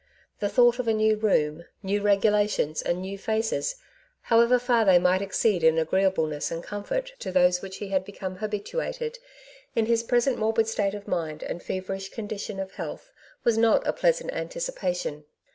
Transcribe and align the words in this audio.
The 0.39 0.49
thought 0.49 0.79
of 0.79 0.87
a 0.87 0.95
new 0.95 1.15
room, 1.15 1.65
new 1.83 2.01
regulations, 2.01 2.81
and 2.81 2.99
new 3.03 3.19
faces, 3.19 3.75
however 4.21 4.57
far 4.57 4.83
they 4.83 4.97
might 4.97 5.21
exceed 5.21 5.63
in 5.63 5.75
agreeabloness 5.77 6.49
and 6.49 6.63
comfort 6.63 7.13
those 7.21 7.57
to 7.57 7.61
which 7.61 7.77
he 7.77 7.89
had 7.89 8.03
become 8.03 8.37
habituated, 8.37 9.19
in 9.75 9.85
his 9.85 10.01
present 10.01 10.39
morbid 10.39 10.65
state 10.67 10.95
of 10.95 11.07
mind 11.07 11.43
and 11.43 11.61
feverish 11.61 12.09
condition 12.09 12.59
of 12.59 12.71
health 12.71 13.11
was 13.43 13.59
not 13.59 13.85
a 13.85 13.93
pleasant 13.93 14.33
anticipation. 14.33 15.23